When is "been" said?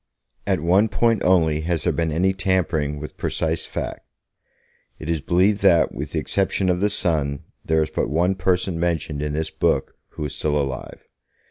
1.93-2.11